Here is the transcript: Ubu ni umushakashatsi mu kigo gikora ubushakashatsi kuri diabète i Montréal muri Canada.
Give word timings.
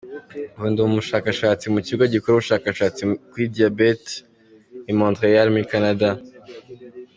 Ubu 0.57 0.67
ni 0.73 0.79
umushakashatsi 0.87 1.65
mu 1.73 1.79
kigo 1.87 2.03
gikora 2.13 2.33
ubushakashatsi 2.35 3.01
kuri 3.31 3.45
diabète 3.55 4.09
i 4.91 4.93
Montréal 4.99 5.47
muri 5.53 5.65
Canada. 5.73 6.07